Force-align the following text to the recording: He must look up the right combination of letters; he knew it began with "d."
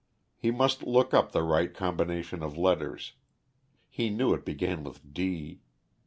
He 0.35 0.49
must 0.49 0.81
look 0.81 1.13
up 1.13 1.31
the 1.31 1.43
right 1.43 1.71
combination 1.71 2.41
of 2.41 2.57
letters; 2.57 3.13
he 3.87 4.09
knew 4.09 4.33
it 4.33 4.43
began 4.43 4.83
with 4.83 5.13
"d." 5.13 5.59